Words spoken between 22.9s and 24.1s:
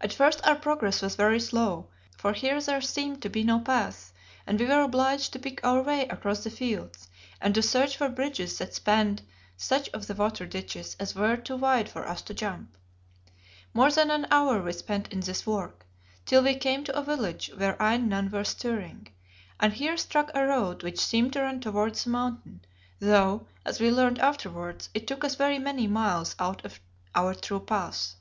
though, as we